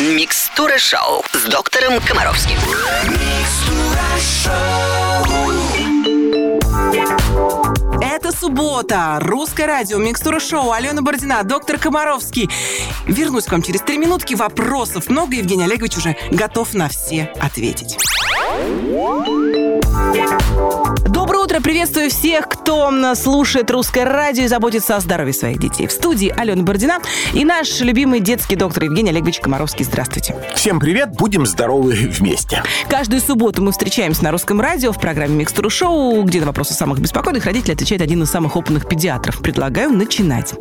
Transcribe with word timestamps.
Микстура 0.00 0.78
шоу 0.78 1.22
с 1.34 1.44
доктором 1.44 2.00
Комаровским. 2.00 2.56
Это 8.00 8.32
суббота. 8.32 9.18
Русское 9.20 9.66
радио, 9.66 9.98
микстура 9.98 10.40
шоу, 10.40 10.72
Алена 10.72 11.02
Бородина, 11.02 11.42
доктор 11.42 11.76
Комаровский. 11.76 12.48
Вернусь 13.06 13.44
к 13.44 13.52
вам 13.52 13.60
через 13.60 13.82
три 13.82 13.98
минутки. 13.98 14.32
Вопросов 14.32 15.10
много. 15.10 15.34
Евгений 15.34 15.64
Олегович 15.64 15.98
уже 15.98 16.16
готов 16.30 16.72
на 16.72 16.88
все 16.88 17.30
ответить. 17.38 17.98
Утро, 21.50 21.62
приветствую 21.62 22.10
всех, 22.10 22.46
кто 22.46 22.92
слушает 23.16 23.72
русское 23.72 24.04
радио 24.04 24.44
и 24.44 24.46
заботится 24.46 24.94
о 24.94 25.00
здоровье 25.00 25.32
своих 25.32 25.58
детей. 25.58 25.88
В 25.88 25.90
студии 25.90 26.32
Алена 26.36 26.62
Бородина 26.62 27.00
и 27.32 27.44
наш 27.44 27.80
любимый 27.80 28.20
детский 28.20 28.54
доктор 28.54 28.84
Евгений 28.84 29.10
Олегович 29.10 29.40
Комаровский. 29.40 29.84
Здравствуйте. 29.84 30.36
Всем 30.54 30.78
привет, 30.78 31.10
будем 31.16 31.46
здоровы 31.46 31.92
вместе. 31.92 32.62
Каждую 32.88 33.20
субботу 33.20 33.62
мы 33.62 33.72
встречаемся 33.72 34.22
на 34.22 34.30
русском 34.30 34.60
радио 34.60 34.92
в 34.92 35.00
программе 35.00 35.34
«Микстуру 35.34 35.70
шоу», 35.70 36.22
где 36.22 36.38
на 36.38 36.46
вопросы 36.46 36.72
самых 36.72 37.00
беспокойных 37.00 37.44
родителей 37.46 37.74
отвечает 37.74 38.00
один 38.00 38.22
из 38.22 38.30
самых 38.30 38.54
опытных 38.54 38.88
педиатров. 38.88 39.40
Предлагаю 39.42 39.90
начинать. 39.90 40.54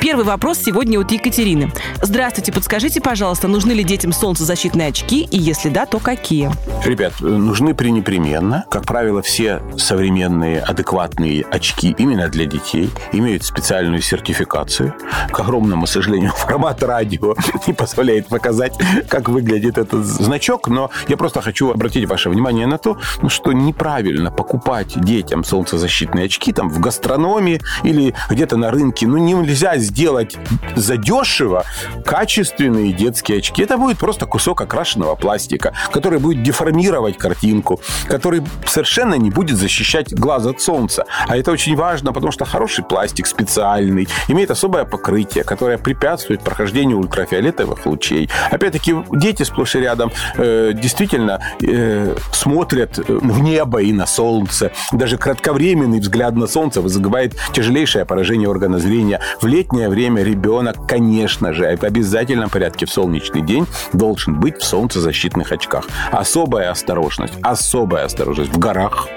Первый 0.00 0.24
вопрос 0.24 0.58
сегодня 0.58 0.98
от 0.98 1.12
Екатерины. 1.12 1.70
Здравствуйте, 2.02 2.50
подскажите, 2.50 3.00
пожалуйста, 3.00 3.46
нужны 3.46 3.70
ли 3.70 3.84
детям 3.84 4.12
солнцезащитные 4.12 4.88
очки, 4.88 5.22
и 5.22 5.38
если 5.38 5.68
да, 5.68 5.86
то 5.86 6.00
какие? 6.00 6.50
Ребят, 6.84 7.20
нужны 7.20 7.76
пренепременно. 7.76 8.64
Как 8.68 8.86
правило, 8.86 9.22
все 9.22 9.62
современные 9.78 10.31
адекватные 10.40 11.44
очки 11.44 11.94
именно 11.98 12.28
для 12.28 12.46
детей 12.46 12.90
имеют 13.12 13.44
специальную 13.44 14.00
сертификацию. 14.00 14.94
К 15.30 15.40
огромному 15.40 15.86
сожалению, 15.86 16.32
формат 16.36 16.82
радио 16.82 17.34
не 17.66 17.72
позволяет 17.72 18.28
показать, 18.28 18.72
как 19.08 19.28
выглядит 19.28 19.78
этот 19.78 20.04
значок, 20.04 20.68
но 20.68 20.90
я 21.08 21.16
просто 21.16 21.40
хочу 21.40 21.70
обратить 21.70 22.08
ваше 22.08 22.30
внимание 22.30 22.66
на 22.66 22.78
то, 22.78 22.98
ну, 23.20 23.28
что 23.28 23.52
неправильно 23.52 24.30
покупать 24.30 24.98
детям 24.98 25.44
солнцезащитные 25.44 26.26
очки 26.26 26.52
там 26.52 26.68
в 26.68 26.80
гастрономе 26.80 27.60
или 27.82 28.14
где-то 28.30 28.56
на 28.56 28.70
рынке. 28.70 29.06
Ну, 29.06 29.18
нельзя 29.18 29.76
сделать 29.78 30.36
задешево 30.76 31.64
качественные 32.04 32.92
детские 32.92 33.38
очки. 33.38 33.62
Это 33.62 33.76
будет 33.76 33.98
просто 33.98 34.26
кусок 34.26 34.60
окрашенного 34.60 35.14
пластика, 35.14 35.74
который 35.92 36.18
будет 36.18 36.42
деформировать 36.42 37.18
картинку, 37.18 37.80
который 38.06 38.42
совершенно 38.66 39.14
не 39.14 39.30
будет 39.30 39.58
защищать 39.58 40.12
глаз 40.22 40.46
от 40.46 40.60
солнца. 40.60 41.04
А 41.26 41.36
это 41.36 41.50
очень 41.50 41.76
важно, 41.76 42.12
потому 42.12 42.32
что 42.32 42.44
хороший 42.44 42.84
пластик 42.84 43.26
специальный 43.26 44.08
имеет 44.28 44.50
особое 44.50 44.84
покрытие, 44.84 45.44
которое 45.44 45.78
препятствует 45.78 46.40
прохождению 46.42 46.98
ультрафиолетовых 46.98 47.84
лучей. 47.86 48.30
Опять-таки, 48.50 48.94
дети 49.10 49.42
сплошь 49.42 49.74
и 49.74 49.80
рядом 49.80 50.12
э, 50.36 50.72
действительно 50.74 51.40
э, 51.60 52.16
смотрят 52.32 52.98
в 52.98 53.40
небо 53.40 53.82
и 53.82 53.92
на 53.92 54.06
солнце. 54.06 54.70
Даже 54.92 55.18
кратковременный 55.18 56.00
взгляд 56.00 56.36
на 56.36 56.46
солнце 56.46 56.80
вызывает 56.80 57.34
тяжелейшее 57.52 58.04
поражение 58.04 58.48
органа 58.48 58.78
зрения. 58.78 59.20
В 59.40 59.46
летнее 59.46 59.88
время 59.88 60.22
ребенок, 60.22 60.86
конечно 60.86 61.52
же, 61.52 61.76
в 61.76 61.82
обязательном 61.82 62.48
порядке 62.48 62.86
в 62.86 62.90
солнечный 62.90 63.42
день 63.42 63.66
должен 63.92 64.38
быть 64.38 64.58
в 64.58 64.64
солнцезащитных 64.64 65.50
очках. 65.50 65.86
Особая 66.12 66.70
осторожность, 66.70 67.34
особая 67.42 68.04
осторожность 68.04 68.52
в 68.52 68.58
горах, 68.58 69.08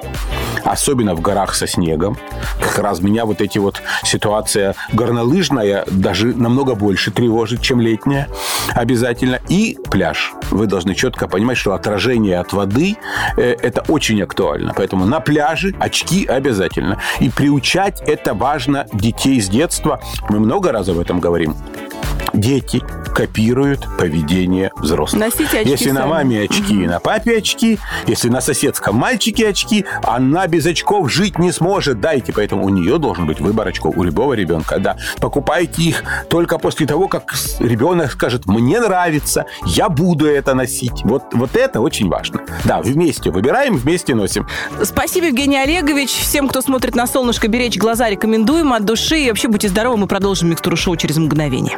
особенно 0.63 0.94
в 1.03 1.21
горах 1.21 1.55
со 1.55 1.67
снегом. 1.67 2.17
Как 2.59 2.79
раз 2.79 3.01
меня 3.01 3.25
вот 3.25 3.41
эти 3.41 3.57
вот 3.57 3.81
ситуация 4.03 4.75
горнолыжная 4.93 5.85
даже 5.87 6.27
намного 6.27 6.75
больше 6.75 7.11
тревожит, 7.11 7.61
чем 7.61 7.81
летняя. 7.81 8.27
Обязательно. 8.73 9.39
И 9.49 9.77
пляж. 9.91 10.33
Вы 10.51 10.67
должны 10.67 10.95
четко 10.95 11.27
понимать, 11.27 11.57
что 11.57 11.73
отражение 11.73 12.39
от 12.39 12.53
воды 12.53 12.97
э, 13.37 13.55
это 13.61 13.83
очень 13.87 14.21
актуально. 14.21 14.73
Поэтому 14.75 15.05
на 15.05 15.19
пляже 15.19 15.73
очки 15.79 16.25
обязательно. 16.25 17.01
И 17.19 17.29
приучать 17.29 18.01
это 18.01 18.33
важно 18.33 18.87
детей 18.93 19.41
с 19.41 19.47
детства. 19.47 20.01
Мы 20.29 20.39
много 20.39 20.71
раз 20.71 20.89
об 20.89 20.99
этом 20.99 21.19
говорим 21.19 21.55
дети 22.35 22.83
копируют 23.13 23.87
поведение 23.97 24.71
взрослых. 24.75 25.21
Носите 25.21 25.59
очки 25.59 25.69
Если 25.69 25.85
сами. 25.85 25.97
на 25.97 26.07
маме 26.07 26.41
очки 26.43 26.83
и 26.83 26.87
на 26.87 26.99
папе 26.99 27.37
очки, 27.37 27.79
если 28.07 28.29
на 28.29 28.41
соседском 28.41 28.95
мальчике 28.95 29.49
очки, 29.49 29.85
она 30.03 30.47
без 30.47 30.65
очков 30.65 31.11
жить 31.11 31.39
не 31.39 31.51
сможет. 31.51 31.99
Дайте, 32.01 32.33
поэтому 32.33 32.65
у 32.65 32.69
нее 32.69 32.97
должен 32.97 33.25
быть 33.25 33.39
выбор 33.39 33.67
очков 33.67 33.97
у 33.97 34.03
любого 34.03 34.33
ребенка. 34.33 34.79
Да, 34.79 34.97
покупайте 35.19 35.81
их 35.81 36.03
только 36.29 36.57
после 36.57 36.85
того, 36.85 37.07
как 37.07 37.33
ребенок 37.59 38.11
скажет, 38.11 38.45
мне 38.45 38.79
нравится, 38.79 39.45
я 39.65 39.89
буду 39.89 40.25
это 40.27 40.53
носить. 40.53 41.03
Вот, 41.03 41.23
вот 41.33 41.55
это 41.55 41.81
очень 41.81 42.09
важно. 42.09 42.41
Да, 42.65 42.81
вместе 42.81 43.31
выбираем, 43.31 43.77
вместе 43.77 44.13
носим. 44.13 44.47
Спасибо, 44.83 45.27
Евгений 45.27 45.57
Олегович. 45.57 46.09
Всем, 46.09 46.47
кто 46.47 46.61
смотрит 46.61 46.95
на 46.95 47.07
солнышко, 47.07 47.47
беречь 47.47 47.77
глаза 47.77 48.09
рекомендуем 48.09 48.73
от 48.73 48.83
души. 48.85 49.19
И 49.19 49.29
вообще 49.29 49.47
будьте 49.47 49.69
здоровы, 49.69 49.97
мы 49.97 50.07
продолжим 50.07 50.49
микстуру 50.49 50.75
шоу 50.75 50.95
через 50.97 51.17
мгновение. 51.17 51.77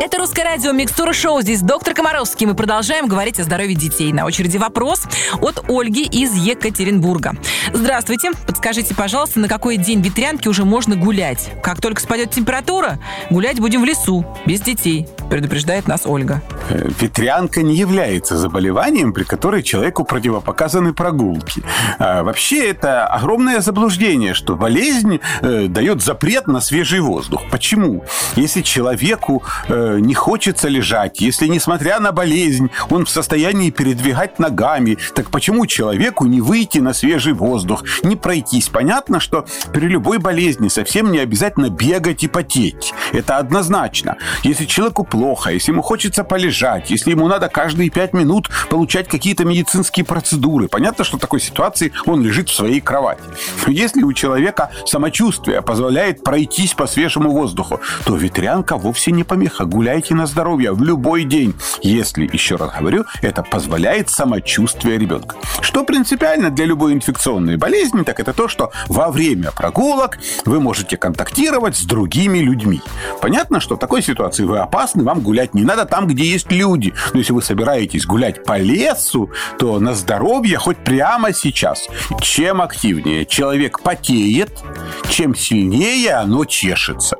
Это 0.00 0.18
русское 0.18 0.42
радио 0.42 0.72
Микстура 0.72 1.12
Шоу. 1.12 1.42
Здесь 1.42 1.62
доктор 1.62 1.94
Комаровский. 1.94 2.46
Мы 2.46 2.54
продолжаем 2.54 3.06
говорить 3.06 3.38
о 3.38 3.44
здоровье 3.44 3.76
детей. 3.76 4.12
На 4.12 4.24
очереди 4.24 4.56
вопрос 4.56 5.02
от 5.40 5.64
Ольги 5.68 6.04
из 6.04 6.34
Екатеринбурга. 6.34 7.36
Здравствуйте. 7.72 8.32
Подскажите, 8.46 8.94
пожалуйста, 8.96 9.38
на 9.38 9.48
какой 9.48 9.76
день 9.76 10.00
ветрянки 10.00 10.48
уже 10.48 10.64
можно 10.64 10.96
гулять? 10.96 11.50
Как 11.62 11.80
только 11.80 12.00
спадет 12.00 12.32
температура, 12.32 12.98
гулять 13.30 13.60
будем 13.60 13.82
в 13.82 13.84
лесу, 13.84 14.26
без 14.44 14.60
детей, 14.60 15.06
предупреждает 15.28 15.88
нас 15.88 16.02
Ольга. 16.04 16.42
Ветрянка 16.70 17.62
не 17.62 17.76
является 17.76 18.36
заболеванием, 18.36 19.12
при 19.12 19.24
которой 19.24 19.62
человеку 19.62 20.04
противопоказаны 20.04 20.92
прогулки. 20.92 21.62
А 21.98 22.22
вообще 22.22 22.68
это 22.70 23.06
огромное 23.06 23.60
заблуждение, 23.60 24.34
что 24.34 24.56
болезнь 24.56 25.20
э, 25.42 25.66
дает 25.68 26.02
запрет 26.02 26.46
на 26.46 26.60
свежий 26.60 27.00
воздух. 27.00 27.42
Почему? 27.50 28.04
Если 28.36 28.62
человеку 28.62 29.42
э, 29.68 29.98
не 30.00 30.14
хочется 30.14 30.68
лежать, 30.68 31.20
если, 31.20 31.46
несмотря 31.46 32.00
на 32.00 32.12
болезнь, 32.12 32.70
он 32.90 33.04
в 33.04 33.10
состоянии 33.10 33.70
передвигать 33.70 34.38
ногами, 34.38 34.98
так 35.14 35.30
почему 35.30 35.66
человеку 35.66 36.26
не 36.26 36.40
выйти 36.40 36.78
на 36.78 36.92
свежий 36.92 37.32
воздух, 37.32 37.84
не 38.02 38.16
пройтись? 38.16 38.68
Понятно, 38.68 39.20
что 39.20 39.46
при 39.72 39.86
любой 39.86 40.18
болезни 40.18 40.68
совсем 40.68 41.12
не 41.12 41.18
обязательно 41.18 41.70
бегать 41.70 42.24
и 42.24 42.28
потеть. 42.28 42.92
Это 43.12 43.38
однозначно. 43.38 44.16
Если 44.42 44.64
человеку 44.64 45.04
плохо, 45.16 45.50
если 45.50 45.72
ему 45.72 45.80
хочется 45.80 46.24
полежать, 46.24 46.90
если 46.90 47.12
ему 47.12 47.26
надо 47.26 47.48
каждые 47.48 47.88
пять 47.88 48.12
минут 48.12 48.50
получать 48.68 49.08
какие-то 49.08 49.46
медицинские 49.46 50.04
процедуры, 50.04 50.68
понятно, 50.68 51.04
что 51.04 51.16
в 51.16 51.20
такой 51.20 51.40
ситуации 51.40 51.90
он 52.04 52.22
лежит 52.22 52.50
в 52.50 52.54
своей 52.54 52.82
кровати. 52.82 53.22
Но 53.66 53.72
если 53.72 54.02
у 54.02 54.12
человека 54.12 54.70
самочувствие 54.84 55.62
позволяет 55.62 56.22
пройтись 56.22 56.74
по 56.74 56.86
свежему 56.86 57.30
воздуху, 57.30 57.80
то 58.04 58.14
ветрянка 58.14 58.76
вовсе 58.76 59.10
не 59.10 59.24
помеха. 59.24 59.64
Гуляйте 59.64 60.14
на 60.14 60.26
здоровье 60.26 60.72
в 60.72 60.82
любой 60.82 61.24
день. 61.24 61.54
Если, 61.80 62.28
еще 62.30 62.56
раз 62.56 62.72
говорю, 62.78 63.06
это 63.22 63.42
позволяет 63.42 64.10
самочувствие 64.10 64.98
ребенка. 64.98 65.36
Что 65.62 65.82
принципиально 65.84 66.50
для 66.50 66.66
любой 66.66 66.92
инфекционной 66.92 67.56
болезни, 67.56 68.02
так 68.02 68.20
это 68.20 68.34
то, 68.34 68.48
что 68.48 68.70
во 68.88 69.10
время 69.10 69.50
прогулок 69.50 70.18
вы 70.44 70.60
можете 70.60 70.98
контактировать 70.98 71.74
с 71.74 71.84
другими 71.84 72.40
людьми. 72.40 72.82
Понятно, 73.22 73.60
что 73.60 73.76
в 73.76 73.78
такой 73.78 74.02
ситуации 74.02 74.44
вы 74.44 74.58
опасны, 74.58 75.05
вам 75.06 75.20
гулять 75.20 75.54
не 75.54 75.62
надо 75.62 75.84
там, 75.84 76.06
где 76.06 76.24
есть 76.24 76.50
люди. 76.50 76.92
Но 77.12 77.20
если 77.20 77.32
вы 77.32 77.42
собираетесь 77.42 78.06
гулять 78.06 78.44
по 78.44 78.58
лесу, 78.58 79.30
то 79.58 79.78
на 79.78 79.94
здоровье 79.94 80.58
хоть 80.58 80.78
прямо 80.78 81.32
сейчас. 81.32 81.88
Чем 82.20 82.60
активнее 82.60 83.24
человек 83.24 83.80
потеет, 83.80 84.50
чем 85.08 85.34
сильнее 85.34 86.14
оно 86.14 86.44
чешется. 86.44 87.16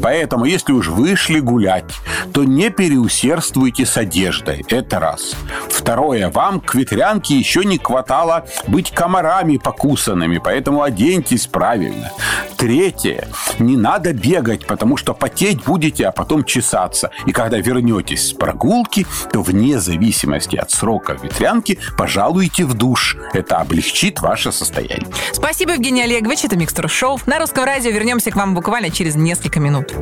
Поэтому, 0.00 0.44
если 0.44 0.72
уж 0.72 0.88
вышли 0.88 1.40
гулять, 1.40 1.84
то 2.32 2.44
не 2.44 2.70
переусердствуйте 2.70 3.84
с 3.84 3.96
одеждой. 3.96 4.64
Это 4.68 5.00
раз. 5.00 5.34
Второе. 5.68 6.30
Вам 6.30 6.60
к 6.60 6.74
ветрянке 6.74 7.36
еще 7.36 7.64
не 7.64 7.78
хватало 7.78 8.46
быть 8.66 8.92
комарами 8.92 9.56
покусанными, 9.56 10.38
поэтому 10.38 10.82
оденьтесь 10.82 11.46
правильно. 11.46 12.12
Третье. 12.56 13.28
Не 13.58 13.76
надо 13.76 14.12
бегать, 14.12 14.66
потому 14.66 14.96
что 14.96 15.14
потеть 15.14 15.64
будете, 15.64 16.06
а 16.06 16.12
потом 16.12 16.44
чесаться. 16.44 17.10
И 17.26 17.32
когда 17.32 17.58
вернетесь 17.58 18.28
с 18.28 18.32
прогулки, 18.32 19.06
то 19.32 19.42
вне 19.42 19.80
зависимости 19.80 20.56
от 20.56 20.70
срока 20.70 21.16
ветрянки 21.22 21.78
пожалуйте 21.96 22.64
в 22.64 22.74
душ. 22.74 23.16
Это 23.32 23.58
облегчит 23.58 24.20
ваше 24.20 24.52
состояние. 24.52 25.08
Спасибо, 25.32 25.72
Евгений 25.72 26.02
Олегович. 26.02 26.44
Это 26.44 26.56
Микстура 26.56 26.88
Шоу. 26.88 27.20
На 27.26 27.38
русском 27.38 27.64
радио 27.64 27.90
вернемся 27.90 28.30
к 28.30 28.36
вам 28.36 28.54
буквально 28.54 28.90
через 28.90 29.14
несколько 29.14 29.60
минут. 29.60 29.92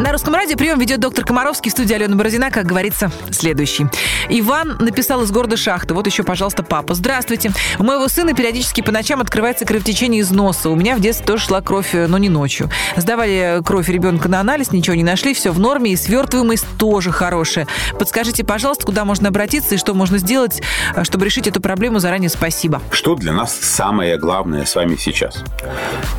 На 0.00 0.12
русском 0.12 0.34
радио 0.34 0.56
прием 0.56 0.78
ведет 0.78 1.00
доктор 1.00 1.24
Комаровский 1.24 1.70
в 1.70 1.72
студии 1.72 1.94
Алена 1.94 2.16
Бородина, 2.16 2.50
как 2.50 2.66
говорится, 2.66 3.10
следующий. 3.30 3.86
Иван 4.28 4.76
написал 4.80 5.22
из 5.22 5.30
города 5.30 5.56
Шахты. 5.56 5.94
Вот 5.94 6.06
еще, 6.06 6.24
пожалуйста, 6.24 6.62
папа. 6.62 6.94
Здравствуйте. 6.94 7.52
У 7.78 7.84
моего 7.84 8.08
сына 8.08 8.34
периодически 8.34 8.80
по 8.80 8.90
ночам 8.90 9.20
открывается 9.20 9.64
кровотечение 9.64 10.20
из 10.20 10.30
носа. 10.30 10.68
У 10.68 10.74
меня 10.74 10.96
в 10.96 11.00
детстве 11.00 11.26
тоже 11.26 11.44
шла 11.44 11.60
кровь, 11.60 11.90
но 11.92 12.18
не 12.18 12.28
ночью. 12.28 12.70
Сдавали 12.96 13.62
кровь 13.64 13.88
ребенка 13.88 14.28
на 14.28 14.40
анализ, 14.40 14.72
ничего 14.72 14.96
не 14.96 15.04
нашли, 15.04 15.32
все 15.32 15.52
в 15.52 15.58
норме, 15.58 15.92
и 15.92 15.96
свертываемость 15.96 16.66
тоже 16.76 17.12
хорошая. 17.12 17.66
Подскажите, 17.98 18.44
пожалуйста, 18.44 18.84
куда 18.86 19.04
можно 19.04 19.28
обратиться 19.28 19.76
и 19.76 19.78
что 19.78 19.94
можно 19.94 20.18
сделать, 20.18 20.60
чтобы 21.02 21.24
решить 21.24 21.46
эту 21.46 21.60
проблему 21.60 21.98
заранее? 21.98 22.30
Спасибо. 22.30 22.82
Что 22.90 23.14
для 23.14 23.32
нас 23.32 23.54
самое 23.54 24.18
главное 24.18 24.64
с 24.66 24.74
вами 24.74 24.96
сейчас? 24.96 25.44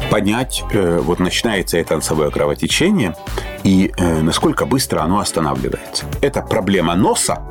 Понять, 0.10 0.64
э, 0.72 1.00
вот 1.02 1.20
начинается 1.20 1.78
это 1.78 1.96
носовое 1.96 2.30
кровотечение, 2.30 2.85
и 3.64 3.92
э, 3.98 4.22
насколько 4.22 4.66
быстро 4.66 5.02
оно 5.02 5.20
останавливается. 5.20 6.06
Это 6.22 6.42
проблема 6.42 6.96
носа 6.96 7.42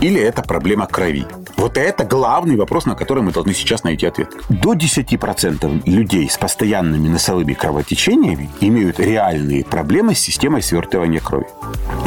или 0.00 0.20
это 0.20 0.42
проблема 0.42 0.86
крови? 0.86 1.26
Вот 1.56 1.78
это 1.78 2.04
главный 2.04 2.56
вопрос, 2.56 2.84
на 2.84 2.94
который 2.94 3.22
мы 3.22 3.32
должны 3.32 3.54
сейчас 3.54 3.84
найти 3.84 4.06
ответ. 4.06 4.28
До 4.48 4.74
10% 4.74 5.82
людей 5.86 6.28
с 6.28 6.36
постоянными 6.36 7.08
носовыми 7.08 7.54
кровотечениями 7.54 8.50
имеют 8.60 9.00
реальные 9.00 9.64
проблемы 9.64 10.14
с 10.14 10.18
системой 10.18 10.62
свертывания 10.62 11.20
крови. 11.20 11.46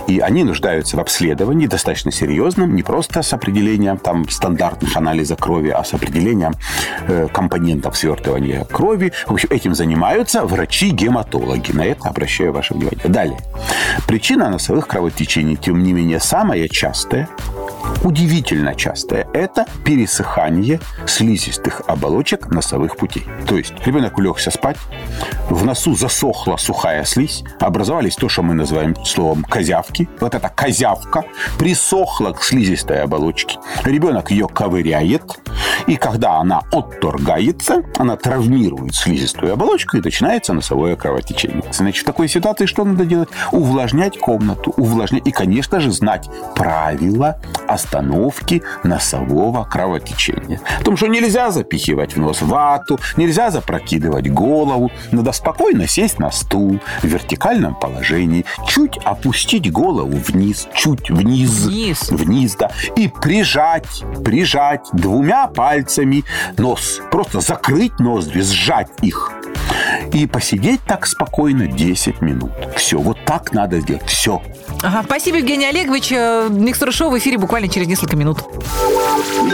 И 0.08 0.20
они 0.20 0.44
нуждаются 0.44 0.98
в 0.98 1.00
обследовании 1.00 1.68
достаточно 1.68 2.12
серьезном, 2.12 2.76
не 2.76 2.84
просто 2.84 3.22
с 3.22 3.34
определением 3.34 3.98
там, 3.98 4.28
стандартных 4.30 4.96
анализов 4.96 5.40
крови, 5.40 5.70
а 5.70 5.84
с 5.84 5.94
определением 5.94 6.56
э, 7.08 7.28
компонентов 7.32 7.98
свертывания 7.98 8.64
крови. 8.66 9.12
В 9.28 9.34
общем, 9.34 9.50
этим 9.52 9.76
занимаются 9.76 10.46
врачи-гематологи. 10.46 11.72
На 11.72 11.86
это 11.86 12.10
обращаю 12.10 12.54
ваше 12.54 12.74
внимание. 12.74 13.00
Далее. 13.04 13.40
Причина 14.08 14.50
носовых 14.50 14.88
кровотечений, 14.88 15.56
тем 15.56 15.84
не 15.84 15.94
менее, 15.94 16.20
самая 16.20 16.68
частая 16.68 17.28
удивительно 18.04 18.76
частое– 18.76 19.28
это 19.34 19.66
пересыхание 19.86 20.80
слизистых 21.06 21.82
оболочек 21.88 22.48
носовых 22.48 22.98
путей. 22.98 23.26
То 23.48 23.58
есть 23.58 23.74
ребенок 23.86 24.18
улегся 24.18 24.52
спать, 24.52 24.78
в 25.50 25.66
носу 25.66 25.96
засохла 25.96 26.58
сухая 26.58 27.04
слизь, 27.06 27.44
образовались 27.60 28.16
то, 28.16 28.30
что 28.30 28.44
мы 28.44 28.54
называем 28.54 28.96
словом 29.06 29.44
козявки. 29.44 30.10
Вот 30.20 30.36
эта 30.36 30.50
козявка 30.50 31.26
присохла 31.58 32.32
к 32.32 32.44
слизистой 32.44 33.02
оболочке. 33.02 33.58
Ребенок 33.84 34.32
ее 34.32 34.48
ковыряет, 34.48 35.40
и 35.86 35.96
когда 35.96 36.38
она 36.38 36.62
отторгается, 36.72 37.84
она 37.98 38.16
травмирует 38.16 38.96
слизистую 38.96 39.54
оболочку, 39.54 39.98
и 39.98 40.02
начинается 40.02 40.54
носовое 40.54 40.96
кровотечение. 40.96 41.64
Значит, 41.72 42.04
в 42.04 42.06
такой 42.06 42.28
ситуации 42.28 42.66
что 42.66 42.84
надо 42.84 43.06
делать? 43.06 43.30
Увлажнять 43.52 44.18
комнату, 44.18 44.74
увлажнять 44.78 45.28
и, 45.28 45.32
конечно 45.32 45.80
же, 45.80 45.92
знать 45.92 46.30
правила 46.56 47.40
остановки 47.68 48.64
носового 48.84 49.64
кровотечения. 49.64 50.60
О 50.80 50.84
том, 50.84 50.98
что 50.98 51.08
нельзя 51.08 51.52
запихивать 51.52 52.16
в 52.16 52.20
нос 52.20 52.42
вату, 52.42 53.00
нельзя 53.18 53.52
запрокидывать 53.52 54.30
голову, 54.30 54.92
надо 55.12 55.32
спокойно 55.32 55.88
сесть 55.88 56.20
на 56.20 56.32
стул 56.32 56.80
в 57.02 57.06
вертикальном 57.06 57.76
положении, 57.76 58.46
чуть 58.68 58.98
опустить 59.04 59.72
голову 59.72 60.18
вниз, 60.28 60.68
чуть 60.74 61.10
вниз, 61.10 61.66
Вниз. 61.66 62.10
вниз, 62.10 62.56
да, 62.56 62.72
и 62.96 63.08
прижать, 63.08 64.04
прижать 64.24 64.88
двумя 64.94 65.48
пальцами 65.48 65.67
нос, 66.58 67.02
просто 67.12 67.42
закрыть 67.42 68.00
ноздри, 68.00 68.42
сжать 68.42 68.90
их 69.02 69.32
и 70.14 70.26
посидеть 70.26 70.82
так 70.86 71.06
спокойно 71.06 71.68
10 71.68 72.22
минут. 72.22 72.52
Все, 72.76 72.98
вот 72.98 73.18
так 73.26 73.54
надо 73.54 73.80
сделать. 73.80 74.08
Все. 74.08 74.42
Ага, 74.82 75.04
спасибо, 75.04 75.38
Евгений 75.38 75.68
Олегович. 75.68 76.12
Э, 76.12 76.48
Микстура 76.50 76.92
шоу 76.92 77.10
в 77.10 77.18
эфире 77.18 77.38
буквально 77.38 77.68
через 77.68 77.88
несколько 77.88 78.16
минут. 78.16 78.40
В 78.42 79.48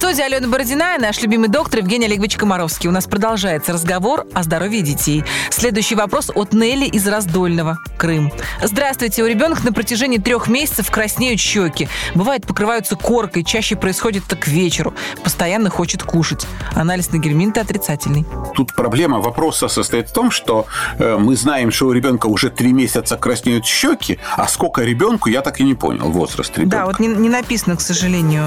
студии 0.00 0.22
Алена 0.22 0.48
Бородина 0.48 0.96
и 0.96 0.98
наш 0.98 1.20
любимый 1.20 1.50
доктор 1.50 1.80
Евгений 1.80 2.06
Олегович 2.06 2.38
Комаровский. 2.38 2.88
У 2.88 2.92
нас 2.92 3.04
продолжается 3.04 3.74
разговор 3.74 4.24
о 4.32 4.42
здоровье 4.42 4.80
детей. 4.80 5.24
Следующий 5.50 5.94
вопрос 5.94 6.30
от 6.34 6.54
Нелли 6.54 6.86
из 6.86 7.06
Раздольного, 7.06 7.78
Крым. 7.98 8.32
Здравствуйте. 8.62 9.22
У 9.22 9.26
ребенка 9.26 9.62
на 9.62 9.74
протяжении 9.74 10.16
трех 10.16 10.48
месяцев 10.48 10.90
краснеют 10.90 11.38
щеки. 11.38 11.86
Бывает, 12.14 12.46
покрываются 12.46 12.96
коркой. 12.96 13.44
Чаще 13.44 13.76
происходит 13.76 14.24
это 14.26 14.36
к 14.36 14.48
вечеру. 14.48 14.94
Постоянно 15.22 15.68
хочет 15.68 16.02
кушать. 16.02 16.46
Анализ 16.74 17.10
на 17.10 17.18
гельминты 17.18 17.60
отрицательный. 17.60 18.24
Тут 18.54 18.72
проблема 18.72 19.20
вопроса 19.20 19.68
состоит 19.68 20.08
в 20.08 20.14
том, 20.14 20.30
что 20.30 20.64
э, 20.98 21.18
мы 21.18 21.36
знаем, 21.36 21.70
что 21.70 21.88
у 21.88 21.92
ребенка 21.92 22.26
уже 22.26 22.48
три 22.48 22.72
месяца 22.72 23.18
краснеют 23.18 23.66
щеки, 23.66 24.18
а 24.38 24.48
сколько 24.48 24.82
ребенку, 24.82 25.28
я 25.28 25.42
так 25.42 25.60
и 25.60 25.62
не 25.62 25.74
понял 25.74 26.08
возраст 26.10 26.56
ребенка. 26.56 26.76
Да, 26.78 26.86
вот 26.86 27.00
не, 27.00 27.08
не 27.08 27.28
написано, 27.28 27.76
к 27.76 27.82
сожалению. 27.82 28.44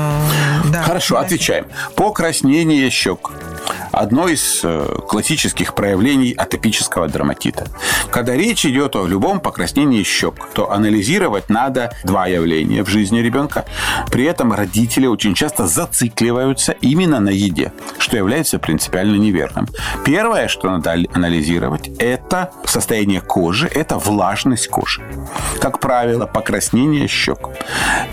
Да. 0.71 0.81
Хорошо, 0.81 1.19
отвечаем. 1.43 1.65
Покраснение 1.95 2.89
щек. 2.89 3.31
Одно 3.93 4.27
из 4.27 4.61
э, 4.63 4.87
классических 5.07 5.75
проявлений 5.75 6.33
атопического 6.33 7.07
дерматита. 7.07 7.67
Когда 8.09 8.33
речь 8.33 8.65
идет 8.65 8.95
о 8.95 9.05
любом 9.05 9.39
покраснении 9.39 10.01
щек, 10.01 10.33
то 10.53 10.71
анализировать 10.71 11.47
надо 11.49 11.93
два 12.03 12.25
явления 12.25 12.83
в 12.83 12.89
жизни 12.89 13.19
ребенка. 13.19 13.65
При 14.11 14.23
этом 14.23 14.51
родители 14.51 15.05
очень 15.05 15.35
часто 15.35 15.67
зацикливаются 15.67 16.71
именно 16.71 17.19
на 17.19 17.29
еде, 17.29 17.71
что 17.99 18.17
является 18.17 18.57
принципиально 18.57 19.15
неверным. 19.15 19.67
Первое, 20.03 20.47
что 20.47 20.71
надо 20.71 20.95
анализировать, 21.13 21.89
это 21.99 22.49
состояние 22.65 23.21
кожи, 23.21 23.67
это 23.67 23.99
влажность 23.99 24.69
кожи. 24.69 25.03
Как 25.61 25.79
правило, 25.79 26.25
покраснение 26.25 27.07
щек 27.07 27.47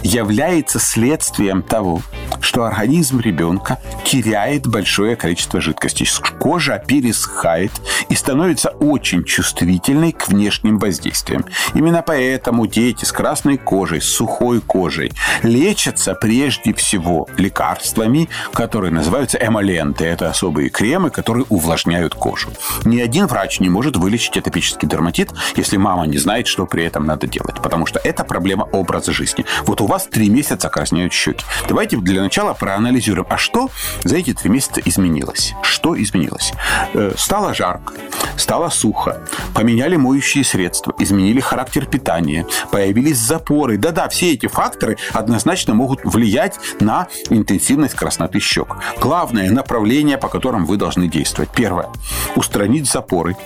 является 0.03 0.79
следствием 0.79 1.63
того, 1.63 2.03
что 2.43 2.65
организм 2.65 3.21
ребенка 3.21 3.79
теряет 4.05 4.67
большое 4.67 5.17
количество 5.17 5.61
жидкости. 5.71 6.07
Кожа 6.39 6.83
пересыхает 6.85 7.73
и 8.09 8.15
становится 8.15 8.71
очень 8.71 9.25
чувствительной 9.25 10.13
к 10.13 10.29
внешним 10.29 10.79
воздействиям. 10.79 11.45
Именно 11.75 12.03
поэтому 12.03 12.67
дети 12.67 13.05
с 13.05 13.13
красной 13.13 13.59
кожей, 13.59 14.01
с 14.01 14.09
сухой 14.09 14.61
кожей 14.61 15.13
лечатся 15.43 16.15
прежде 16.15 16.73
всего 16.73 17.29
лекарствами, 17.37 18.29
которые 18.53 18.91
называются 18.91 19.39
эмоленты. 19.39 20.05
Это 20.05 20.31
особые 20.31 20.71
кремы, 20.71 21.11
которые 21.11 21.45
увлажняют 21.49 22.15
кожу. 22.15 22.51
Ни 22.85 23.01
один 23.01 23.27
врач 23.27 23.61
не 23.61 23.69
может 23.69 23.97
вылечить 23.97 24.37
атопический 24.37 24.89
дерматит, 24.89 25.31
если 25.57 25.77
мама 25.77 26.07
не 26.07 26.19
знает, 26.19 26.47
что 26.47 26.67
при 26.67 26.85
этом 26.85 27.07
надо 27.07 27.27
делать. 27.27 27.57
Потому 27.63 27.87
что 27.87 28.01
это 28.03 28.25
проблема 28.25 28.65
образа 28.73 29.13
жизни. 29.13 29.45
Вот 29.67 29.81
у 29.81 29.87
вас 29.87 30.07
три 30.07 30.31
месяца 30.31 30.69
краснеют 30.69 31.13
щеки. 31.13 31.45
Давайте 31.69 31.97
для 31.99 32.23
начала 32.23 32.55
проанализируем, 32.55 33.27
а 33.29 33.37
что 33.37 33.71
за 34.05 34.17
эти 34.17 34.33
три 34.33 34.51
месяца 34.51 34.81
изменилось? 34.85 35.55
Что 35.63 36.01
изменилось? 36.01 36.53
Э, 36.95 37.13
Стало 37.17 37.55
жарко, 37.55 37.93
стало 38.37 38.69
сухо, 38.71 39.23
поменяли 39.55 39.97
моющие 39.97 40.45
средства, 40.45 40.95
изменили 40.99 41.41
характер 41.41 41.87
питания, 41.87 42.47
появились 42.71 43.19
запоры. 43.19 43.77
Да-да, 43.77 44.09
все 44.09 44.33
эти 44.33 44.47
факторы 44.47 44.97
однозначно 45.13 45.75
могут 45.75 46.01
влиять 46.05 46.59
на 46.81 47.09
интенсивность 47.29 47.95
красноты 47.95 48.41
щек. 48.41 48.77
Главное 49.01 49.51
направление, 49.51 50.19
по 50.19 50.29
которым 50.29 50.67
вы 50.67 50.77
должны 50.77 51.09
действовать. 51.09 51.51
Первое. 51.55 51.89
Устранить 52.37 52.91
запоры. 52.91 53.37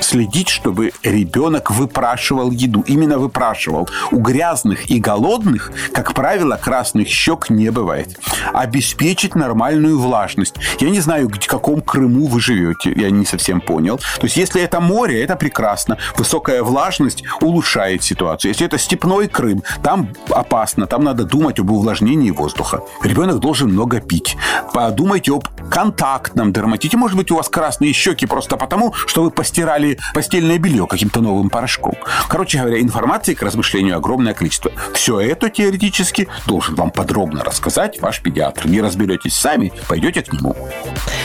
Следить, 0.00 0.48
чтобы 0.48 0.92
ребенок 1.02 1.70
выпрашивал 1.70 2.50
еду. 2.50 2.82
Именно 2.86 3.18
выпрашивал. 3.18 3.88
У 4.10 4.18
грязных 4.20 4.90
и 4.90 4.98
голодных, 4.98 5.72
как 5.92 6.14
правило, 6.14 6.56
красных 6.56 7.08
щек 7.08 7.50
не 7.50 7.70
бывает. 7.70 8.18
Обеспечить 8.52 9.34
нормальную 9.34 9.98
влажность. 9.98 10.54
Я 10.80 10.90
не 10.90 11.00
знаю, 11.00 11.28
в 11.28 11.30
каком 11.58 11.80
Крыму 11.80 12.26
вы 12.26 12.40
живете. 12.40 12.92
Я 12.94 13.10
не 13.10 13.24
совсем 13.24 13.60
понял. 13.60 13.98
То 13.98 14.24
есть, 14.24 14.36
если 14.36 14.62
это 14.62 14.80
море, 14.80 15.22
это 15.22 15.36
прекрасно. 15.36 15.98
Высокая 16.16 16.62
влажность 16.62 17.24
улучшает 17.40 18.02
ситуацию. 18.02 18.50
Если 18.50 18.66
это 18.66 18.78
степной 18.78 19.28
Крым, 19.28 19.62
там 19.82 20.10
опасно. 20.30 20.86
Там 20.86 21.04
надо 21.04 21.24
думать 21.24 21.58
об 21.58 21.70
увлажнении 21.70 22.30
воздуха. 22.30 22.82
Ребенок 23.02 23.40
должен 23.40 23.70
много 23.70 24.00
пить. 24.00 24.36
Подумайте 24.72 25.32
об 25.32 25.48
контактном 25.70 26.52
дерматите. 26.52 26.96
Может 26.96 27.16
быть, 27.16 27.30
у 27.30 27.36
вас 27.36 27.48
красные 27.48 27.92
щеки 27.92 28.26
просто 28.26 28.56
потому, 28.56 28.94
что 28.94 29.22
вы 29.22 29.30
постирали 29.30 29.98
постельное 30.14 30.58
белье 30.58 30.86
каким-то 30.86 31.20
новым 31.20 31.50
порошком. 31.50 31.94
Короче 32.28 32.58
говоря, 32.58 32.80
информации 32.80 33.34
к 33.34 33.42
размышлению 33.42 33.96
огромное 33.96 34.34
количество. 34.34 34.70
Все 34.94 35.20
это 35.20 35.50
теоретически 35.50 36.28
должен 36.46 36.76
вам 36.76 36.90
подробно 36.90 37.42
рассказать 37.42 38.00
ваш 38.00 38.20
педиатр. 38.20 38.68
Не 38.68 38.80
разберетесь 38.80 39.34
сами, 39.34 39.72
пойдете 39.88 40.22
к 40.22 40.32
нему. 40.32 40.54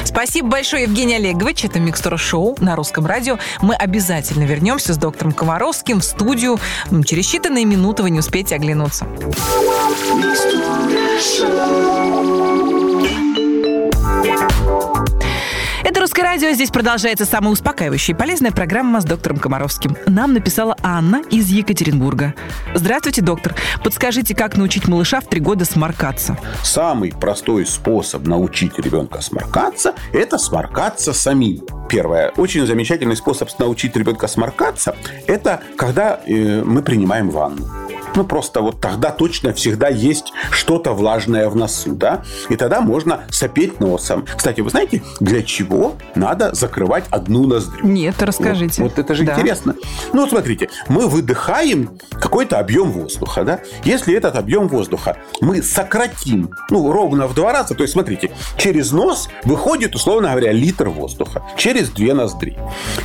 Спасибо 0.05 0.49
большое, 0.49 0.83
Евгений 0.83 1.15
Олегович. 1.15 1.65
Это 1.65 1.79
«Микстура 1.79 2.17
шоу» 2.17 2.55
на 2.59 2.75
русском 2.75 3.05
радио. 3.05 3.39
Мы 3.61 3.75
обязательно 3.75 4.43
вернемся 4.43 4.93
с 4.93 4.97
доктором 4.97 5.31
Комаровским 5.31 6.01
в 6.01 6.03
студию. 6.03 6.59
Через 7.05 7.33
считанные 7.33 7.65
минуты 7.65 8.03
вы 8.03 8.09
не 8.09 8.19
успеете 8.19 8.55
оглянуться. 8.55 9.07
Это 11.35 12.02
«Русское 16.03 16.23
радио». 16.23 16.51
Здесь 16.51 16.69
продолжается 16.69 17.23
самая 17.23 17.53
успокаивающая 17.53 18.13
и 18.13 18.17
полезная 18.17 18.51
программа 18.51 18.99
с 18.99 19.05
доктором 19.05 19.37
Комаровским. 19.37 19.95
Нам 20.05 20.33
написала 20.33 20.75
Анна 20.83 21.21
из 21.31 21.47
Екатеринбурга. 21.47 22.33
Здравствуйте, 22.75 23.21
доктор. 23.21 23.55
Подскажите, 23.85 24.35
как 24.35 24.57
научить 24.57 24.89
малыша 24.89 25.21
в 25.21 25.27
три 25.27 25.39
года 25.39 25.63
сморкаться? 25.63 26.37
Самый 26.61 27.13
простой 27.13 27.65
способ 27.65 28.27
научить 28.27 28.77
ребенка 28.79 29.21
сморкаться– 29.21 29.95
это 30.11 30.37
сморкаться 30.37 31.13
самим. 31.13 31.61
Первое. 31.87 32.33
Очень 32.35 32.67
замечательный 32.67 33.15
способ 33.15 33.49
научить 33.57 33.95
ребенка 33.95 34.27
сморкаться– 34.27 34.97
это 35.27 35.61
когда 35.77 36.19
э, 36.25 36.63
мы 36.65 36.81
принимаем 36.81 37.29
ванну. 37.29 37.82
Ну, 38.15 38.23
просто 38.23 38.61
вот 38.61 38.79
тогда 38.79 39.11
точно 39.11 39.53
всегда 39.53 39.87
есть 39.87 40.33
что-то 40.51 40.93
влажное 40.93 41.49
в 41.49 41.55
носу, 41.55 41.93
да? 41.95 42.23
И 42.49 42.55
тогда 42.55 42.81
можно 42.81 43.21
сопеть 43.29 43.79
носом. 43.79 44.25
Кстати, 44.35 44.61
вы 44.61 44.69
знаете, 44.69 45.01
для 45.19 45.41
чего 45.43 45.95
надо 46.15 46.53
закрывать 46.53 47.05
одну 47.09 47.47
ноздрю? 47.47 47.85
Нет, 47.87 48.21
расскажите. 48.21 48.81
Вот, 48.83 48.91
вот 48.91 48.99
это 48.99 49.15
же 49.15 49.23
Да. 49.23 49.33
интересно. 49.33 49.75
Ну, 50.13 50.21
вот 50.21 50.29
смотрите, 50.29 50.69
мы 50.89 51.07
выдыхаем 51.07 51.97
какой-то 52.11 52.59
объем 52.59 52.91
воздуха, 52.91 53.43
да? 53.43 53.59
Если 53.83 54.15
этот 54.15 54.35
объем 54.35 54.67
воздуха 54.67 55.17
мы 55.41 55.61
сократим, 55.63 56.51
ну, 56.69 56.91
ровно 56.91 57.27
в 57.27 57.33
два 57.33 57.51
раза, 57.53 57.73
то 57.75 57.83
есть, 57.83 57.93
смотрите, 57.93 58.31
через 58.57 58.91
нос 58.91 59.29
выходит, 59.43 59.95
условно 59.95 60.29
говоря, 60.29 60.51
литр 60.51 60.89
воздуха, 60.89 61.43
через 61.57 61.89
две 61.89 62.13
ноздри. 62.13 62.57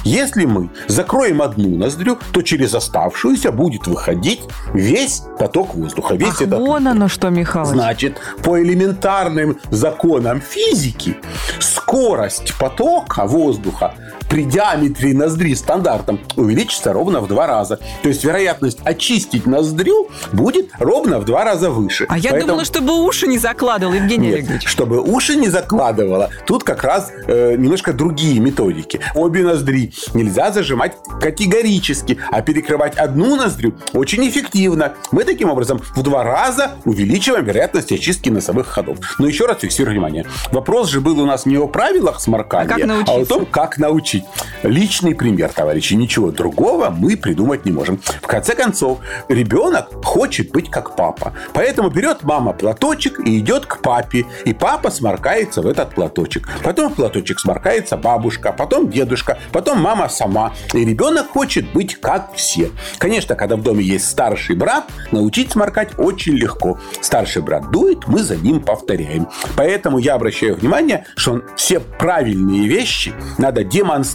Если 0.04 0.44
мы 0.44 0.70
закроем 0.86 1.40
одну 1.42 1.76
ноздрю, 1.76 2.18
то 2.32 2.42
через 2.42 2.74
оставшуюся 2.74 3.52
будет 3.52 3.86
выходить 3.86 4.40
весь 4.74 4.97
поток 5.38 5.74
воздуха, 5.74 6.14
весь 6.14 6.28
Ах, 6.28 6.42
этот 6.42 6.58
вон 6.58 6.88
оно 6.88 7.08
что, 7.08 7.30
Михалыч. 7.30 7.74
Значит, 7.74 8.18
по 8.42 8.60
элементарным 8.60 9.58
законам 9.70 10.40
физики 10.40 11.16
скорость 11.60 12.54
потока 12.58 13.26
воздуха 13.26 13.94
при 14.28 14.44
диаметре 14.44 15.14
ноздри 15.14 15.54
стандартом 15.54 16.20
увеличится 16.36 16.92
ровно 16.92 17.20
в 17.20 17.28
два 17.28 17.46
раза. 17.46 17.78
То 18.02 18.08
есть 18.08 18.24
вероятность 18.24 18.78
очистить 18.84 19.46
ноздрю 19.46 20.08
будет 20.32 20.70
ровно 20.78 21.18
в 21.18 21.24
два 21.24 21.44
раза 21.44 21.70
выше. 21.70 22.06
А 22.08 22.18
я 22.18 22.30
Поэтому- 22.30 22.46
думала, 22.52 22.64
чтобы 22.64 23.04
уши 23.04 23.26
не 23.26 23.38
закладывал, 23.38 23.94
Евгений 23.94 24.28
нет, 24.28 24.36
Олегович. 24.36 24.66
чтобы 24.68 25.00
уши 25.00 25.36
не 25.36 25.48
закладывало, 25.48 26.30
тут 26.46 26.64
как 26.64 26.84
раз 26.84 27.10
э, 27.26 27.54
немножко 27.56 27.92
другие 27.92 28.38
методики. 28.40 29.00
Обе 29.14 29.42
ноздри 29.42 29.92
нельзя 30.14 30.52
зажимать 30.52 30.96
категорически, 31.20 32.18
а 32.30 32.42
перекрывать 32.42 32.96
одну 32.96 33.36
ноздрю 33.36 33.74
очень 33.92 34.28
эффективно. 34.28 34.94
Мы 35.12 35.24
таким 35.24 35.50
образом 35.50 35.80
в 35.94 36.02
два 36.02 36.22
раза 36.24 36.72
увеличиваем 36.84 37.44
вероятность 37.44 37.92
очистки 37.92 38.28
носовых 38.28 38.66
ходов. 38.66 38.98
Но 39.18 39.26
еще 39.26 39.46
раз 39.46 39.58
фиксирую 39.60 39.92
внимание. 39.94 40.26
Вопрос 40.52 40.88
же 40.90 41.00
был 41.00 41.18
у 41.20 41.24
нас 41.26 41.46
не 41.46 41.56
о 41.56 41.66
правилах 41.68 42.20
сморкания, 42.20 42.74
А 42.76 42.82
а 42.82 42.86
научиться? 42.86 43.14
о 43.14 43.24
том, 43.24 43.46
как 43.46 43.78
научить. 44.18 44.24
Личный 44.62 45.14
пример, 45.14 45.50
товарищи. 45.52 45.94
Ничего 45.94 46.30
другого 46.30 46.90
мы 46.90 47.16
придумать 47.16 47.64
не 47.64 47.72
можем. 47.72 47.98
В 48.22 48.26
конце 48.26 48.54
концов, 48.54 48.98
ребенок 49.28 50.04
хочет 50.04 50.50
быть 50.50 50.70
как 50.70 50.96
папа. 50.96 51.32
Поэтому 51.52 51.90
берет 51.90 52.22
мама 52.22 52.52
платочек 52.52 53.20
и 53.20 53.38
идет 53.38 53.66
к 53.66 53.80
папе. 53.82 54.26
И 54.44 54.52
папа 54.52 54.90
сморкается 54.90 55.62
в 55.62 55.66
этот 55.66 55.94
платочек. 55.94 56.48
Потом 56.62 56.92
в 56.92 56.96
платочек 56.96 57.40
сморкается 57.40 57.96
бабушка, 57.96 58.52
потом 58.52 58.90
дедушка, 58.90 59.38
потом 59.52 59.80
мама 59.80 60.08
сама. 60.08 60.52
И 60.72 60.84
ребенок 60.84 61.28
хочет 61.28 61.72
быть 61.72 61.96
как 62.00 62.34
все. 62.34 62.70
Конечно, 62.98 63.34
когда 63.34 63.56
в 63.56 63.62
доме 63.62 63.84
есть 63.84 64.08
старший 64.08 64.56
брат, 64.56 64.84
научить 65.12 65.52
сморкать 65.52 65.98
очень 65.98 66.34
легко. 66.34 66.78
Старший 67.00 67.42
брат 67.42 67.70
дует, 67.70 68.06
мы 68.08 68.22
за 68.22 68.36
ним 68.36 68.60
повторяем. 68.60 69.28
Поэтому 69.56 69.98
я 69.98 70.14
обращаю 70.14 70.56
внимание, 70.56 71.04
что 71.16 71.42
все 71.56 71.80
правильные 71.80 72.66
вещи 72.66 73.12
надо 73.38 73.64
демонстрировать 73.64 74.07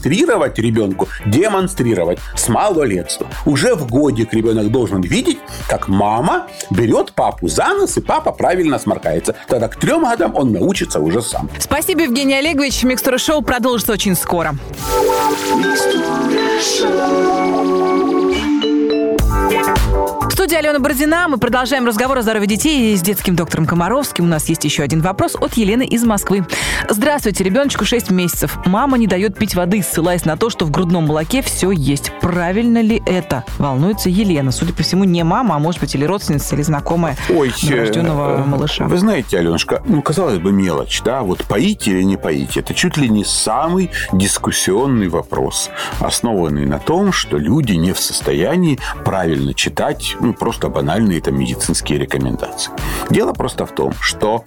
ребенку, 0.59 1.07
демонстрировать 1.25 2.19
с 2.35 2.47
малолетства. 2.49 3.27
Уже 3.45 3.75
в 3.75 3.87
годик 3.87 4.33
ребенок 4.33 4.71
должен 4.71 5.01
видеть, 5.01 5.39
как 5.67 5.87
мама 5.87 6.47
берет 6.69 7.13
папу 7.13 7.47
за 7.47 7.69
нос, 7.73 7.97
и 7.97 8.01
папа 8.01 8.31
правильно 8.31 8.79
сморкается. 8.79 9.35
Тогда 9.47 9.67
к 9.67 9.75
трем 9.75 10.03
годам 10.03 10.35
он 10.35 10.51
научится 10.51 10.99
уже 10.99 11.21
сам. 11.21 11.49
Спасибо, 11.59 12.03
Евгений 12.03 12.35
Олегович. 12.35 12.83
Микстура 12.83 13.17
шоу 13.17 13.41
продолжится 13.41 13.93
очень 13.93 14.15
скоро. 14.15 14.55
В 16.63 17.92
студии 20.43 20.57
Алена 20.57 20.79
Бородина. 20.79 21.29
Мы 21.29 21.37
продолжаем 21.37 21.85
разговор 21.85 22.17
о 22.17 22.21
здоровье 22.21 22.49
детей 22.49 22.97
с 22.97 23.01
детским 23.01 23.33
доктором 23.33 23.65
Комаровским. 23.65 24.25
У 24.25 24.27
нас 24.27 24.49
есть 24.49 24.65
еще 24.65 24.83
один 24.83 24.99
вопрос 24.99 25.37
от 25.39 25.53
Елены 25.53 25.85
из 25.85 26.03
Москвы. 26.03 26.45
Здравствуйте, 26.89 27.45
ребеночку 27.45 27.85
6 27.85 28.11
месяцев. 28.11 28.57
Мама 28.65 28.97
не 28.97 29.07
дает 29.07 29.37
пить 29.37 29.55
воды, 29.55 29.81
ссылаясь 29.81 30.25
на 30.25 30.35
то, 30.35 30.49
что 30.49 30.65
в 30.65 30.71
грудном 30.71 31.07
молоке 31.07 31.41
все 31.41 31.71
есть. 31.71 32.11
Правильно 32.19 32.81
ли 32.81 33.01
это? 33.05 33.45
Волнуется 33.57 34.09
Елена. 34.09 34.51
Судя 34.51 34.73
по 34.73 34.83
всему, 34.83 35.05
не 35.05 35.23
мама, 35.23 35.55
а 35.55 35.59
может 35.59 35.79
быть 35.79 35.95
или 35.95 36.03
родственница, 36.03 36.55
или 36.55 36.61
знакомая 36.61 37.15
Ой, 37.29 37.53
новорожденного 37.63 38.41
э, 38.41 38.43
малыша. 38.43 38.83
Вы 38.83 38.97
знаете, 38.97 39.39
Аленушка, 39.39 39.81
ну, 39.85 40.01
казалось 40.01 40.39
бы, 40.39 40.51
мелочь, 40.51 41.01
да, 41.05 41.21
вот 41.21 41.45
поить 41.45 41.87
или 41.87 42.03
не 42.03 42.17
поить, 42.17 42.57
это 42.57 42.73
чуть 42.73 42.97
ли 42.97 43.07
не 43.07 43.23
самый 43.23 43.91
дискуссионный 44.11 45.07
вопрос, 45.07 45.69
основанный 46.01 46.65
на 46.65 46.79
том, 46.79 47.13
что 47.13 47.37
люди 47.37 47.71
не 47.75 47.93
в 47.93 47.99
состоянии 47.99 48.77
правильно 49.05 49.53
читать, 49.53 50.17
ну, 50.19 50.32
просто 50.33 50.69
банальные 50.69 51.21
там 51.21 51.39
медицинские 51.39 51.99
рекомендации. 51.99 52.71
Дело 53.09 53.33
просто 53.33 53.65
в 53.65 53.71
том, 53.71 53.93
что 53.99 54.43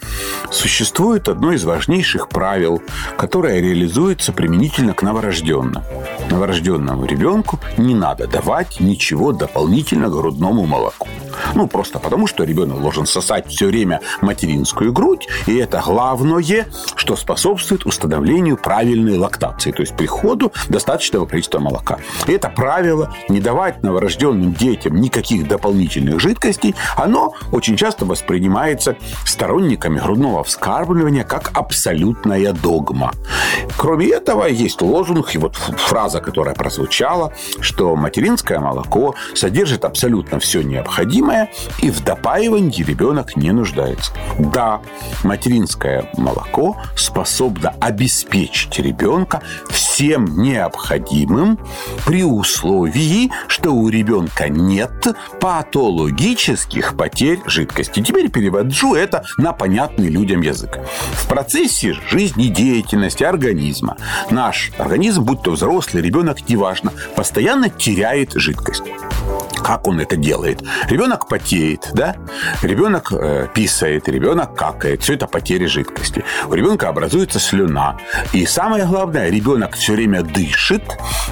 существует 0.50 1.28
одно 1.28 1.52
из 1.52 1.64
важнейших 1.64 2.28
правил, 2.28 2.82
которое 3.16 3.60
реализуется 3.60 4.32
применительно 4.32 4.94
к 4.94 5.02
новорожденным. 5.02 5.82
Новорожденному 6.30 7.04
ребенку 7.04 7.58
не 7.76 7.94
надо 7.94 8.26
давать 8.26 8.80
ничего 8.80 9.32
дополнительно 9.32 10.08
грудному 10.08 10.66
молоку. 10.66 11.08
Ну, 11.54 11.68
просто 11.68 11.98
потому, 11.98 12.26
что 12.26 12.44
ребенок 12.44 12.80
должен 12.80 13.06
сосать 13.06 13.48
все 13.48 13.66
время 13.66 14.00
материнскую 14.20 14.92
грудь, 14.92 15.28
и 15.46 15.56
это 15.56 15.82
главное, 15.84 16.66
что 16.94 17.16
способствует 17.16 17.86
установлению 17.86 18.56
правильной 18.56 19.18
лактации, 19.18 19.70
то 19.70 19.82
есть 19.82 19.96
приходу 19.96 20.52
достаточного 20.68 21.26
количества 21.26 21.58
молока. 21.58 21.98
И 22.26 22.32
это 22.32 22.48
правило 22.48 23.14
не 23.28 23.40
давать 23.40 23.82
новорожденным 23.82 24.52
детям 24.52 24.96
никаких 24.96 25.46
дополнительных 25.46 25.75
жидкостей, 26.18 26.74
оно 26.96 27.34
очень 27.52 27.76
часто 27.76 28.04
воспринимается 28.04 28.96
сторонниками 29.24 29.98
грудного 29.98 30.44
вскармливания 30.44 31.24
как 31.24 31.50
абсолютная 31.54 32.52
догма. 32.52 33.12
Кроме 33.76 34.08
этого, 34.08 34.46
есть 34.46 34.82
лозунг, 34.82 35.34
и 35.34 35.38
вот 35.38 35.56
фраза, 35.56 36.20
которая 36.20 36.54
прозвучала, 36.54 37.32
что 37.60 37.94
материнское 37.96 38.58
молоко 38.58 39.14
содержит 39.34 39.84
абсолютно 39.84 40.38
все 40.38 40.62
необходимое, 40.62 41.50
и 41.80 41.90
в 41.90 42.02
допаивании 42.02 42.82
ребенок 42.82 43.36
не 43.36 43.52
нуждается. 43.52 44.12
Да, 44.38 44.80
материнское 45.24 46.10
молоко 46.16 46.76
способно 46.96 47.74
обеспечить 47.80 48.78
ребенка 48.78 49.42
всем 49.68 50.42
необходимым 50.42 51.58
при 52.04 52.24
условии, 52.24 53.30
что 53.48 53.72
у 53.72 53.88
ребенка 53.88 54.48
нет 54.48 55.06
патологических 55.66 56.96
потерь 56.96 57.40
жидкости. 57.46 58.02
Теперь 58.02 58.30
переводжу 58.30 58.94
это 58.94 59.24
на 59.36 59.52
понятный 59.52 60.08
людям 60.08 60.40
язык. 60.40 60.78
В 61.12 61.28
процессе 61.28 61.94
жизнедеятельности 62.10 63.24
организма 63.24 63.96
наш 64.30 64.70
организм, 64.78 65.24
будь 65.24 65.42
то 65.42 65.52
взрослый, 65.52 66.02
ребенок, 66.02 66.48
неважно, 66.48 66.92
постоянно 67.14 67.68
теряет 67.68 68.32
жидкость. 68.34 68.84
Как 69.66 69.88
он 69.88 69.98
это 69.98 70.16
делает? 70.16 70.62
Ребенок 70.88 71.26
потеет, 71.26 71.90
да? 71.92 72.14
Ребенок 72.62 73.12
э, 73.12 73.48
писает, 73.52 74.08
ребенок 74.08 74.54
какает. 74.54 75.02
Все 75.02 75.14
это 75.14 75.26
потери 75.26 75.66
жидкости. 75.66 76.24
У 76.48 76.54
ребенка 76.54 76.88
образуется 76.88 77.40
слюна. 77.40 77.98
И 78.32 78.46
самое 78.46 78.86
главное, 78.86 79.28
ребенок 79.28 79.74
все 79.74 79.94
время 79.94 80.22
дышит 80.22 80.84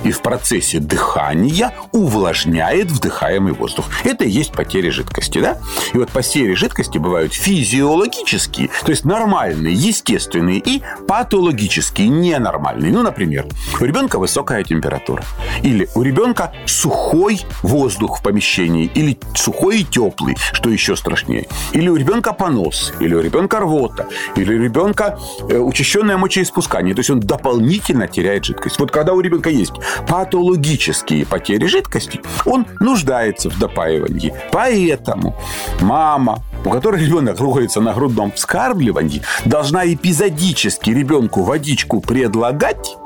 и 0.02 0.10
в 0.10 0.20
процессе 0.20 0.80
дыхания 0.80 1.72
увлажняет 1.92 2.90
вдыхаемый 2.90 3.52
воздух. 3.52 3.86
Это 4.02 4.23
и 4.24 4.30
есть 4.30 4.52
потери 4.52 4.90
жидкости, 4.90 5.40
да? 5.40 5.58
И 5.92 5.98
вот 5.98 6.10
потери 6.10 6.54
жидкости 6.54 6.98
бывают 6.98 7.32
физиологические, 7.32 8.70
то 8.84 8.90
есть 8.90 9.04
нормальные, 9.04 9.74
естественные 9.74 10.58
и 10.58 10.82
патологические, 11.06 12.08
ненормальные. 12.08 12.92
Ну, 12.92 13.02
например, 13.02 13.46
у 13.80 13.84
ребенка 13.84 14.18
высокая 14.18 14.64
температура. 14.64 15.24
Или 15.62 15.88
у 15.94 16.02
ребенка 16.02 16.52
сухой 16.66 17.40
воздух 17.62 18.18
в 18.18 18.22
помещении, 18.22 18.90
или 18.94 19.18
сухой 19.34 19.80
и 19.80 19.84
теплый, 19.84 20.36
что 20.52 20.70
еще 20.70 20.96
страшнее, 20.96 21.46
или 21.72 21.88
у 21.88 21.96
ребенка 21.96 22.32
понос, 22.32 22.92
или 23.00 23.14
у 23.14 23.20
ребенка 23.20 23.60
рвота, 23.60 24.08
или 24.36 24.54
у 24.54 24.62
ребенка 24.62 25.18
э, 25.48 25.58
учащенное 25.58 26.16
мочеиспускание, 26.16 26.94
то 26.94 27.00
есть 27.00 27.10
он 27.10 27.20
дополнительно 27.20 28.08
теряет 28.08 28.44
жидкость. 28.44 28.78
Вот 28.78 28.90
когда 28.90 29.12
у 29.12 29.20
ребенка 29.20 29.50
есть 29.50 29.74
патологические 30.08 31.26
потери 31.26 31.66
жидкости, 31.66 32.20
он 32.44 32.66
нуждается 32.80 33.50
в 33.50 33.58
допаивании. 33.58 34.13
Поэтому 34.52 35.34
мама, 35.80 36.40
у 36.64 36.70
которой 36.70 37.04
ребенок 37.04 37.38
находится 37.38 37.80
на 37.80 37.92
грудном 37.92 38.32
вскармливании, 38.32 39.22
должна 39.44 39.86
эпизодически 39.86 40.90
ребенку 40.90 41.42
водичку 41.42 42.00
предлагать, 42.00 42.96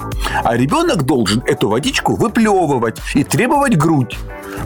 а 0.45 0.57
ребенок 0.57 1.05
должен 1.05 1.43
эту 1.47 1.69
водичку 1.69 2.17
выплевывать 2.17 2.99
и 3.15 3.25
требовать 3.25 3.77
грудь. 3.77 4.17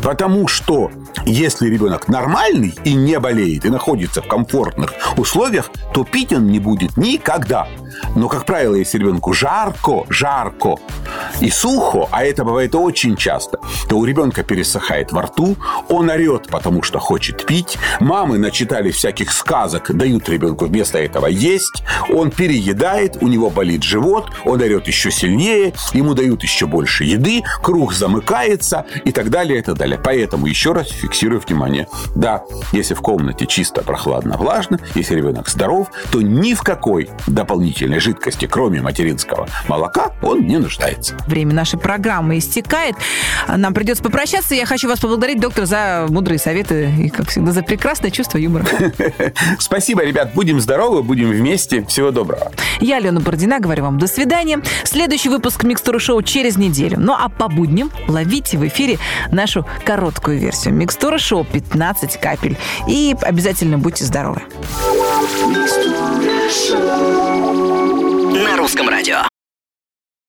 Потому 0.03 0.49
что 0.49 0.91
если 1.25 1.69
ребенок 1.69 2.09
нормальный 2.09 2.75
и 2.85 2.95
не 2.95 3.19
болеет, 3.19 3.65
и 3.65 3.71
находится 3.71 4.23
в 4.23 4.27
комфортных 4.27 4.93
условиях, 5.17 5.71
то 5.95 6.05
пить 6.05 6.33
он 6.33 6.47
не 6.47 6.59
будет 6.59 6.97
никогда. 6.97 7.69
Но, 8.15 8.29
как 8.29 8.45
правило, 8.45 8.75
если 8.75 8.99
ребенку 8.99 9.33
жарко, 9.33 10.05
жарко 10.09 10.77
и 11.41 11.51
сухо, 11.51 12.09
а 12.11 12.25
это 12.25 12.45
бывает 12.45 12.75
очень 12.75 13.17
часто, 13.17 13.59
то 13.89 13.99
у 13.99 14.05
ребенка 14.05 14.43
пересыхает 14.43 15.13
во 15.13 15.23
рту, 15.23 15.57
он 15.89 16.11
орет, 16.11 16.49
потому 16.49 16.83
что 16.83 16.99
хочет 16.99 17.47
пить, 17.47 17.79
мамы 18.01 18.39
начитали 18.39 18.91
всяких 18.91 19.33
сказок, 19.33 19.95
дают 19.95 20.29
ребенку 20.29 20.67
вместо 20.67 20.99
этого 20.99 21.27
есть, 21.27 21.83
он 22.11 22.31
переедает, 22.31 23.23
у 23.23 23.29
него 23.29 23.51
болит 23.51 23.83
живот, 23.83 24.31
он 24.45 24.61
орет 24.61 24.87
еще 24.87 25.11
сильнее, 25.11 25.73
ему 25.93 26.15
дают 26.15 26.43
еще 26.43 26.67
больше 26.67 27.05
еды, 27.05 27.43
круг 27.63 27.93
замыкается 27.93 28.87
и 29.05 29.13
так 29.13 29.31
далее, 29.31 29.59
и 29.59 29.63
так 29.63 29.77
далее. 29.77 29.99
Поэтому 30.03 30.47
еще 30.47 30.73
раз 30.73 30.89
фиксирую 30.89 31.41
внимание. 31.41 31.89
Да, 32.15 32.45
если 32.73 32.95
в 32.95 33.01
комнате 33.01 33.47
чисто, 33.47 33.83
прохладно, 33.83 34.37
влажно, 34.37 34.79
если 34.95 35.15
ребенок 35.17 35.49
здоров, 35.49 35.89
то 36.11 36.21
ни 36.21 36.55
в 36.55 36.63
какой 36.63 37.11
дополнительной 37.27 37.82
жидкости, 37.99 38.47
кроме 38.47 38.81
материнского 38.81 39.49
молока, 39.69 40.13
он 40.23 40.47
не 40.47 40.59
нуждается. 40.59 41.17
Время 41.27 41.55
нашей 41.55 41.79
программы 41.79 42.39
истекает. 42.39 42.97
Нам 43.49 43.75
придется 43.75 44.03
попрощаться. 44.03 44.55
Я 44.55 44.67
хочу 44.67 44.89
вас 44.89 45.01
поблагодарить, 45.01 45.41
доктор, 45.41 45.67
за 45.67 46.07
мудрые 46.09 46.39
советы 46.39 46.93
и, 46.99 47.09
как 47.09 47.29
всегда, 47.29 47.53
за 47.53 47.63
прекрасное 47.63 48.11
чувство 48.11 48.39
юмора. 48.39 48.67
Спасибо, 49.59 50.05
ребят. 50.05 50.33
Будем 50.35 50.61
здоровы, 50.61 51.03
будем 51.03 51.31
вместе. 51.31 51.85
Всего 51.85 52.11
доброго. 52.11 52.53
Я, 52.81 52.97
Алена 52.97 53.21
Бородина, 53.21 53.61
говорю 53.61 53.85
вам 53.85 53.99
до 53.99 54.07
свидания. 54.07 54.61
Следующий 54.85 55.29
выпуск 55.29 55.65
«Микстуры 55.65 55.99
шоу» 55.99 56.23
через 56.23 56.57
неделю. 56.57 56.99
Ну 56.99 57.13
а 57.13 57.29
по 57.29 57.49
будням 57.49 57.91
ловите 58.09 58.59
в 58.59 58.67
эфире 58.67 58.99
нашу 59.31 59.67
короткую 59.85 60.39
версию. 60.39 60.75
«Микстура 60.75 61.19
шоу» 61.19 61.45
15 61.45 62.19
капель. 62.21 62.57
И 62.89 63.15
обязательно 63.21 63.79
будьте 63.79 64.05
здоровы. 64.05 64.43
На 66.63 67.52
русском 68.63 68.89
радио. 68.89 69.32